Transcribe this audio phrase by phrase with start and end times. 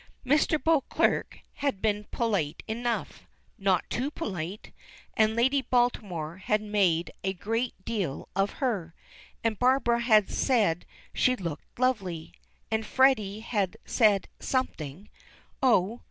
[0.25, 0.57] Mr.
[0.59, 3.27] Beauclerk had been polite enough;
[3.59, 4.71] not too polite;
[5.15, 8.95] and Lady Baltimore had made a great deal of her,
[9.43, 12.33] and Barbara had said she looked lovely,
[12.71, 15.07] and Freddy had said something,
[15.61, 15.99] oh!